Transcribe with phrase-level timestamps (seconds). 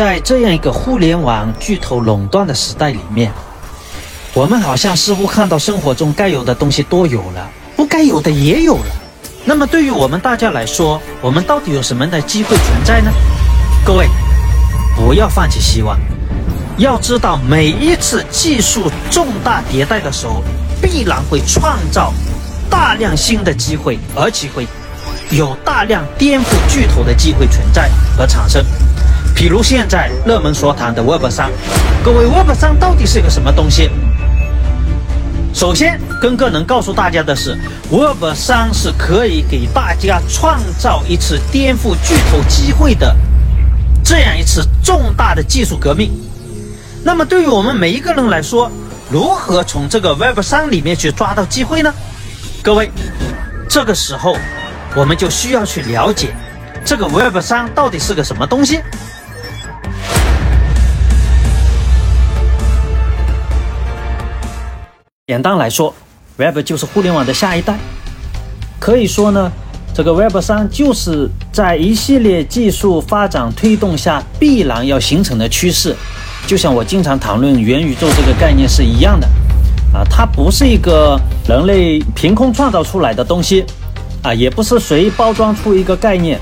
[0.00, 3.30] 在这样一个互联网巨头垄断的时代里面，
[4.32, 7.46] 我们好像似乎看到生活中该有的东西都有了，
[7.76, 8.86] 不该有的也有了。
[9.44, 13.12] 那么对于我们大家来说，我们到底有什么的机会存在呢？
[13.84, 14.08] 各位，
[14.96, 15.98] 不要放弃希望。
[16.78, 20.42] 要知道，每一次技术重大迭代的时候，
[20.80, 22.10] 必然会创造
[22.70, 24.66] 大量新的机会，而且会
[25.28, 28.64] 有大量颠覆巨头的机会存在和产生。
[29.40, 31.50] 比如现在热门所谈的 Web 三，
[32.04, 33.88] 各位 Web 三到底是个什么东西？
[35.54, 37.58] 首先，跟个能告诉大家的是
[37.90, 43.16] ，Web 三是可以给大家创造一次颠覆巨头机会的
[44.04, 46.12] 这样一次重大的技术革命。
[47.02, 48.70] 那么，对于我们每一个人来说，
[49.10, 51.90] 如何从这个 Web 三里面去抓到机会呢？
[52.62, 52.90] 各位，
[53.70, 54.36] 这个时候
[54.94, 56.28] 我们就需要去了解
[56.84, 58.82] 这个 Web 三到底是个什么东西。
[65.30, 65.94] 简单来说
[66.38, 67.78] ，Web 就是互联网的下一代。
[68.80, 69.48] 可以说呢，
[69.94, 75.94] 这个 Web 三就是在一系列技术发展推动下必然要形成的趋势。
[76.48, 79.28] 就像我经常谈论元宇宙这个概念是一样的，
[79.96, 83.64] 啊，它不是一个人类凭空创造出来的东西，
[84.24, 86.40] 啊，也不是随包装出一个概念，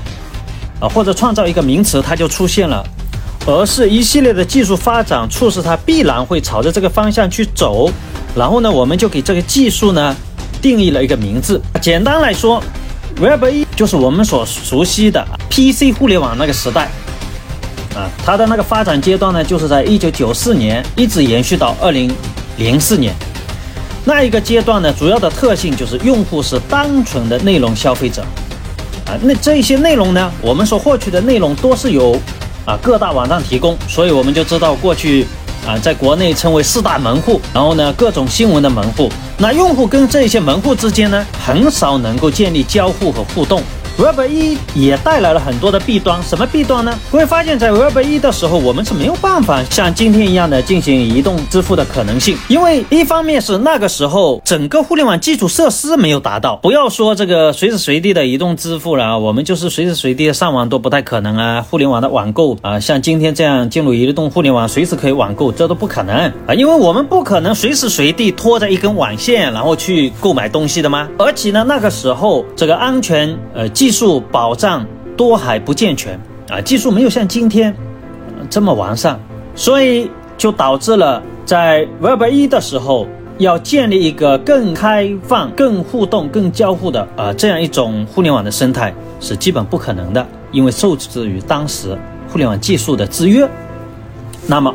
[0.79, 2.83] 啊，或者创造一个名词它就出现了，
[3.45, 7.87] 而是一系列的技术发展促使它必然会朝着这个方向去走。
[8.35, 10.15] 然后呢，我们就给这个技术呢
[10.61, 11.61] 定义了一个名字。
[11.81, 12.63] 简单来说
[13.19, 16.89] ，Web 一就是我们所熟悉的 PC 互联网那个时代
[17.95, 22.09] 啊，它的那个发展阶段呢，就是在一九九四年一直延续到二零
[22.57, 23.13] 零四年。
[24.05, 28.21] 那一个阶段呢，主要的特性就是用户是单纯的内容消费者
[29.05, 29.17] 啊。
[29.21, 32.15] 那这些内容呢，我们所获取的内容多是由
[32.65, 35.25] 啊各大网站提供，所以我们就知道过去。
[35.67, 43.61] 啊，在国内称为四大门户，然后呢，各种新闻的门户，那用户跟这些门户之间呢，很少能够建立交互和互动。
[43.99, 46.97] Web 一也带来了很多的弊端，什么弊端呢？
[47.11, 61.65] 会发现，在 Web 一的时候，我们是没有办法像今天一样的进行移动支付的可能性，因为一方面是那个时候整个互联网基础设施没有达到，不要说这个随时随地的移动支付了，我们就是随时随地的上网都不太可能啊。
[61.69, 66.15] 互联网的网购啊，像今天这样进入移动互联网，随时可以网购，这都不可能
[66.47, 71.09] 啊，因为我们不可能随时随地拖着一根网线然后去购买东西的吗？
[71.17, 74.85] 而且呢，那个时候这个安全呃技技术保障
[75.17, 76.13] 都还不健全
[76.47, 77.75] 啊，技术没有像今天
[78.47, 79.19] 这么完善，
[79.55, 83.07] 所以就导致了在 Web 一的时候
[83.39, 91.97] 要建立一个更开放、更互动、更交互的啊这样一种互联网的生态是基本不可能的，因为受制于当时
[92.31, 93.49] 互联网技术的制约。
[94.45, 94.71] 那么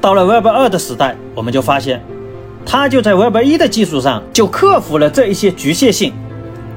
[0.00, 2.02] 到了 Web 二的时代，我们就发现
[2.66, 6.12] 它就在 Web 一的基础上就克服了这一些局限性。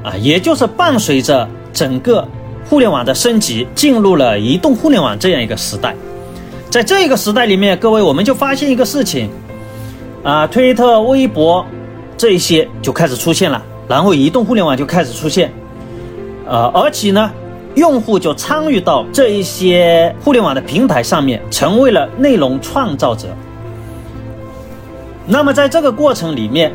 [0.02, 2.26] 啊，也就是伴随着整个
[2.68, 5.94] 互联网的升级，进入了移动互联网这样一个时代。
[6.70, 9.30] 在这个时代里面，各位我们就发现一个事情，
[10.22, 11.64] 啊，推特、微博
[12.16, 15.50] 这一些就开始出现了，然后移动互联网就开始出现，
[16.46, 17.30] 呃，而且呢，
[17.74, 23.28] 用户就参与到这一些互联网的平台上面，成为了内容创造者。
[25.26, 26.70] 那么在这个过程里面，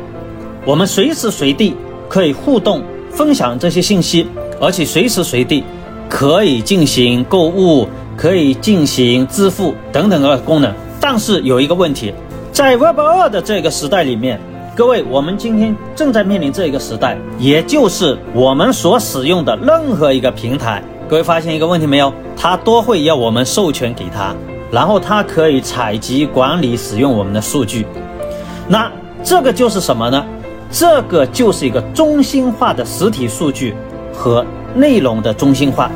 [0.64, 1.76] 我们随时随地
[2.08, 2.82] 可以互动。
[3.14, 4.26] 分享这些信息，
[4.60, 5.62] 而且随时随地
[6.08, 10.72] 可以进行购物，可以进行支付等等的功能。
[11.00, 12.12] 但是有一个问题，
[12.52, 14.40] 在 Web 二的这个时代里面，
[14.74, 22.12] 各位，我们今天正在面临这个时代，也就是我们所使用的任何一个平台，各位发现一个问题没有？
[22.36, 24.34] 它都会要我们授权给他，
[24.72, 27.86] 然后它可以采集、管理、使用我们的数据。
[28.66, 28.90] 那
[29.22, 30.24] 这个就是什么呢？
[30.76, 33.76] 这个就是一个中心化的实体数据
[34.12, 35.88] 和内容的中心化，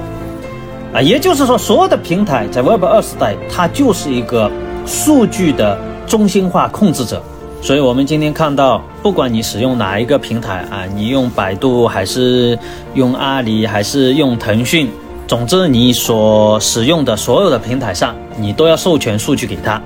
[0.95, 4.49] 啊，也就是说，所有的平台在 Web 二时代，它就是一个
[4.87, 5.77] 数据的
[6.07, 7.21] 中心化控制者。
[7.61, 12.57] 所以，我们今天看到，不管你使用哪一个平台啊，你用百度还是
[12.95, 14.89] 用阿里还是用腾讯，
[15.27, 19.83] 总之，你所使用的所有的平台上，你都要授权数据给他。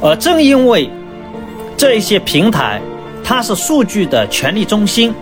[0.00, 0.88] 而正因为
[1.76, 2.80] 这一些平台，
[3.28, 5.12] 它是数据的权力中心，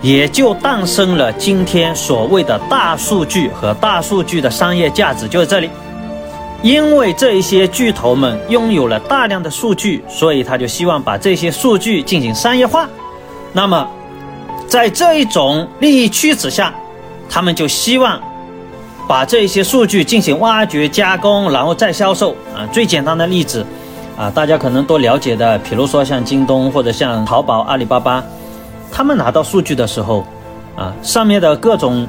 [0.00, 5.68] 也就诞生了今天所谓的大数据和大数据的商业价值就在这里。
[6.62, 12.88] 因为这一些巨头们拥有了大量的数据，所以他就希望把这些数据进行商业化。
[13.52, 13.88] 那么，
[14.68, 16.72] 在这一种利益驱使下，
[17.28, 18.20] 他们就希望
[19.08, 22.62] 把这些数据进行挖掘加工，然后再销售啊。
[22.70, 23.66] 最简单的例子
[24.20, 28.22] 啊，大家可能都了解的，比如说像京东或者像淘宝、阿里巴巴，
[28.92, 30.26] 他们拿到数据的时候
[30.76, 32.06] 啊，上面的各种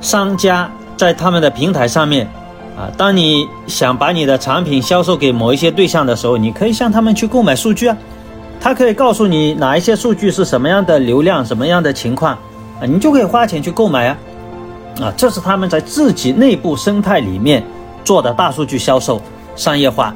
[0.00, 2.28] 商家在他们的平台上面
[2.76, 7.96] 啊，当你想把你的产品销售给某一些对象的时候，你可以向他们去购买数据啊。
[8.60, 12.34] 他可以告诉你哪一些数据是什么样的流量、什么样的情况
[12.80, 14.16] 啊，你就可以花钱去购买啊，
[15.00, 17.64] 啊，这是他们在自己内部生态里面
[18.04, 19.20] 做的大数据销售
[19.56, 20.14] 商业化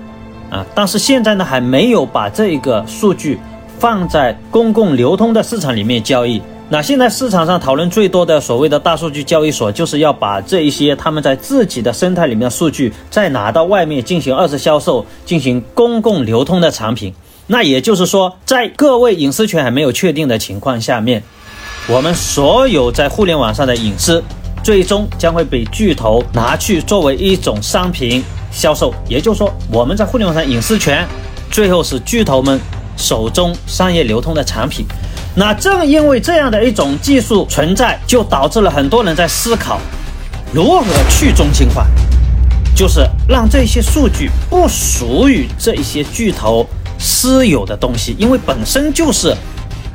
[0.50, 0.64] 啊。
[0.74, 3.38] 但是现在呢，还没有把这个数据
[3.78, 6.40] 放在公共流通的市场里面交易。
[6.68, 17.14] 那现在市场上讨论最多的所谓的大数据交易所，就是要把这一些他们在自己的生态里面的数据再拿到外面进行二次销售、进行公共流通的产品。
[17.46, 21.22] 那也就是说，在各位隐私权还没有确定的情况下面，
[21.88, 24.20] 我们所有在互联网上的隐私，
[24.64, 28.24] 最终将会被巨头拿去作为一种商品
[28.56, 28.92] 销售。
[29.08, 31.06] 也就是说，我们在互联网上隐私权，
[31.50, 32.58] 最后是巨头们
[32.96, 34.86] 手中商业流通的产品。
[35.34, 39.78] 那正因为这样的一种技术存在，就导致了很多人在思考
[40.52, 41.86] 如何去中心化，
[42.74, 46.66] 就是让这些数据不属于这一些巨头。
[46.98, 49.36] 私有的东西，因为本身就是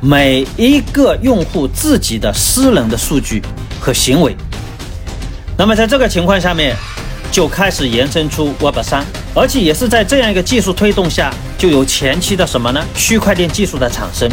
[0.00, 3.42] 每一个用户自己的私人的数据
[3.80, 4.36] 和行为。
[5.58, 6.76] 那么在这个情况下面，
[7.32, 9.02] 就开始延伸出 Web 三，
[9.34, 12.84] 而且也是在这样一个技术推动下，就有前期的什么呢？
[12.94, 14.30] 区块链技术的产生。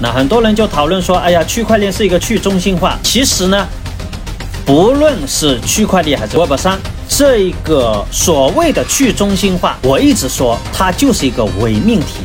[0.00, 2.96] 那很多人就讨论说，哎呀，区块链是一个去中心化。
[3.02, 3.66] 其实呢，
[4.64, 6.78] 不论是区块链还是 Web 三。
[7.08, 12.20] 这一个所谓的去中心化，我一直说它就是一个伪命题，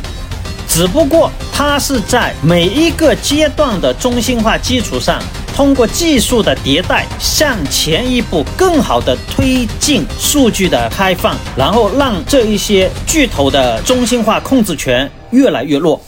[0.68, 5.18] 只不过它是在每一个阶段的中心化基础上，
[5.54, 16.00] 通过技术的迭代向前一步，更好的推进数据的开放，然后让这一些巨头的中心化控制权越来越弱。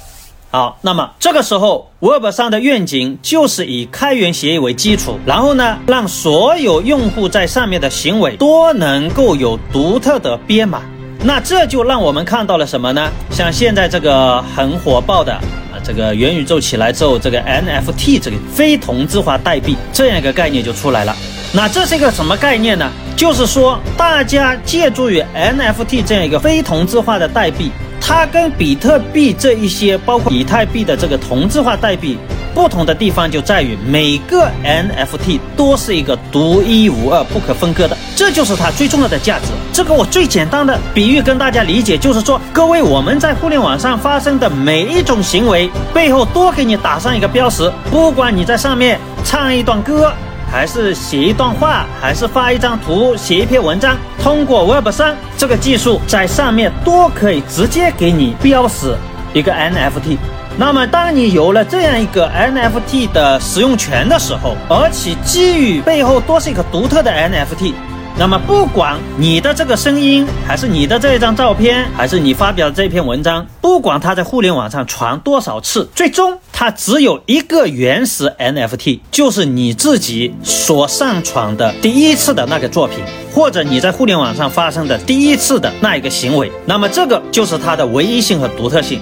[0.51, 10.83] 好，那么这个时候，Web 上的愿景就是以开源协议为基础，然后呢，让所有用户在上面的行为都能够有独特的编码。
[11.23, 13.11] 那这就让我们看到了什么呢？
[13.31, 15.39] 像现在这个很火爆的，
[15.85, 21.17] 这个元宇宙起来之后，这个 NFT 这个非同质化代币这样一个概念就出来了。
[21.53, 22.91] 那这是一个什么概念呢？
[23.17, 27.71] 就是说，大家借助于 NFT 这样一个非同质化的代币。
[27.99, 32.17] 它跟比特币这一些，包括以太币的这个同质化代币
[32.57, 39.49] 不同的地方，就在于每个 NFT 都是一个独一无二、不可分割的，这就是它最重要的价值。
[39.75, 50.11] 这个我最简单的比喻跟大家理解，就是说，各位我们在互联网上发生的每一种行为背后，都给你打上一个标识，不管你在上面唱一段歌。
[50.51, 58.97] 还是写一段话，还是发一张图，写一篇文章，通过 Web 三这个技术，在上面都可以直接给你标识
[59.35, 60.17] 一个 NFT。
[60.59, 67.75] 那么，当你有了这样一个 NFT 的使用权的时候，而且基于背后都是一个独特的 NFT。
[68.19, 83.01] 那么，不管你的这个声音，还是你的这一张照片，还是你发表的这篇文章，不管它在互联网上传多少次，最终它只有一个原始 NFT，就是你自己所上传的第一次的那个作品，
[83.35, 86.51] 或者你在互联网上发生的第一次的那一个行为。
[86.65, 88.99] 那么，这个就是它的唯一性和独特性，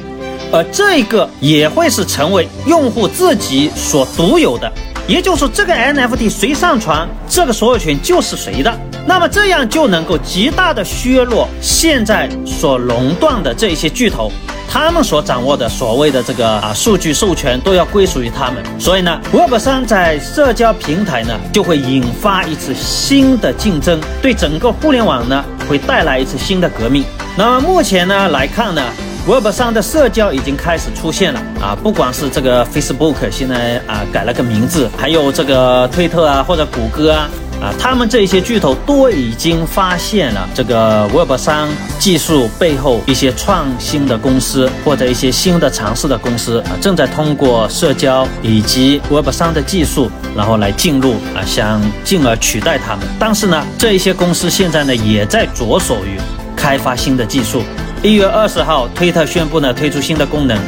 [0.55, 4.73] 而这个也会是成为用户自己所独有的。
[5.09, 8.73] 也就是说，这个 NFT 谁上传，这个所有权就是谁的。
[9.05, 14.31] 那么这样就能够极大的削弱现在所垄断的这些巨头，
[14.71, 18.63] 他们所掌握的所谓的这个啊数据授权都要归属于他们。
[18.79, 27.05] 所以呢，Web 三在社交平台呢就会引发一次新的竞争，对整个互联网呢会带来一次新的革命。
[27.37, 28.81] 那么目前呢来看呢。
[29.27, 41.67] Web 上的社交已经开始出现了啊，不管是这个 Facebook 现在啊改了个名字，还有这个推特啊或者谷歌啊啊，他们这些巨头都已经发现了这个 Web 三
[41.99, 53.09] 技术背后一些创新的公司或者一些新的尝试的公司啊，正在通过社交以及 Web 三的技术，然后来进入啊，想进而取代他们。
[53.19, 56.21] 但是呢，这一些公司现在呢也在着手于
[56.55, 57.63] 开发新的技术。
[58.05, 60.59] 一月二十号，推特宣布呢推出新的功能，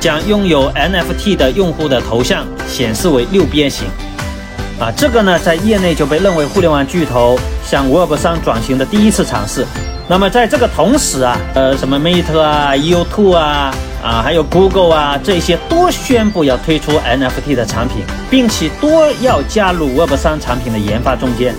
[0.00, 3.86] 将拥有 NFT 的用户的头像显示为六边形。
[4.80, 9.64] 啊，这个呢在业内就被认为互联网巨头向 Web 三转型的第一次尝试。
[10.08, 21.54] 那么在这个同时啊，呃，什么 Meta 啊、YouTube 啊、啊还有 Google 啊这些都宣布要推出 NFT 的产品，并且都要加入 Web 三产品的研发中间。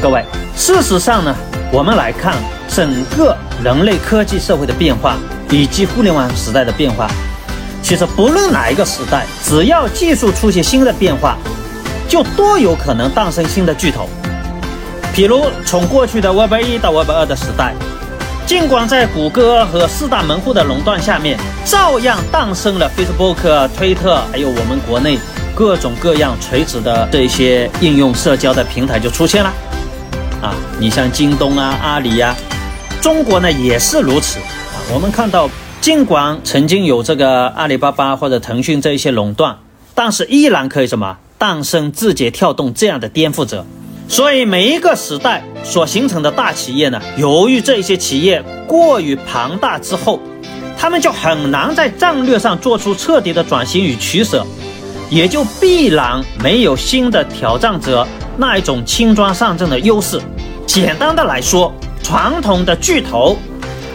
[0.00, 0.24] 各位，
[0.56, 1.34] 事实上呢，
[1.72, 2.36] 我们来看
[2.68, 5.16] 整个人类科技社会的变化
[5.50, 7.10] 以及互联网时代的变化，
[7.82, 11.36] 其实不论哪一个时代，只要技术出现新的变化，
[12.08, 14.08] 就多有可能诞生新的巨头。
[15.12, 17.74] 比如从过去的 Web 一到 Web 二的时代，
[18.46, 25.18] 尽管在谷歌和四大门户的垄断下面，照样诞生了 Facebook、推特，还有我们国内
[25.56, 29.52] 各种各样垂直的这些应用社交的平台就出现了。
[30.40, 32.34] 啊，你像京东啊、阿里呀，
[33.00, 34.38] 中国呢也是如此。
[34.38, 39.58] 啊，我们看到，尽管曾经有这个阿里巴巴或者腾讯这一些垄断，
[39.94, 43.66] 但是依然可以什么诞生字节跳动这样的颠覆者。
[44.08, 50.18] 所以每一个时代所形成的大企业呢，由于这些企业过于庞大之后，
[50.78, 54.46] 他们就很难在战略上做出彻底的转型与取舍，
[55.10, 58.06] 也就必然没有新的挑战者
[58.38, 60.18] 那一种轻装上阵的优势。
[60.64, 63.36] 简单的来说，传统的巨头，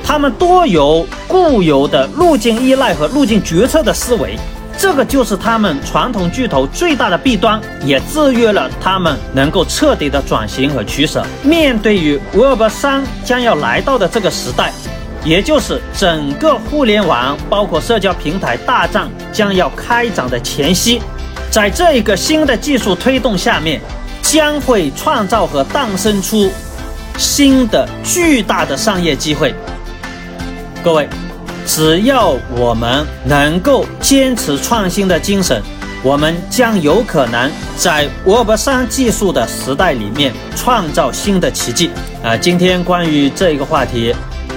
[0.03, 4.37] 他们多有固有的路径依赖和路径决策的思维。
[4.75, 11.23] 这个就是他们传统巨头最大的弊端，也制约了他们能够彻底的转型和取舍。
[11.43, 14.73] 面对于 Web 三将要来到的这个时代，
[15.23, 20.99] 也就是整个互联网包括社交平台大战将要开展的前夕，
[21.51, 23.79] 在这一个新的技术推动下面，
[24.23, 26.51] 将会创造和诞生出
[27.19, 29.53] 新的巨大的商业机会。
[30.83, 31.07] 各位。
[31.65, 35.63] 只要我们能够坚持创新的精神，
[36.03, 41.89] 我们将有可能在 Web 三技术的时代里面创造新的奇迹。
[42.21, 44.13] 啊，今天关于这一个话题，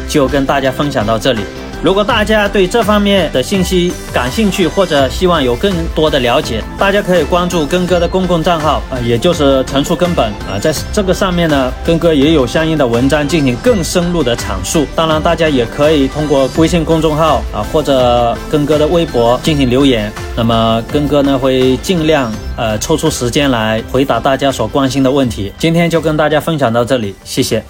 [0.08, 1.42] 就跟大家分享到这里。
[1.82, 14.86] 如果大家对这方面的信息感兴趣，或者希望有更多的了解，大家可以关注根哥的公共账号啊，也就是陈述根本啊，在这个上面呢，根哥也有相应的文章进行更深入的阐述。
[14.96, 20.10] 当然，大家也可以通过微信公众号啊，或者根哥的微博进行留言。
[20.34, 25.52] 那么，根哥呢会尽量呃抽出时间来回答大家所关心的问题。
[25.56, 27.62] 今天就跟大家分享到这里，谢谢。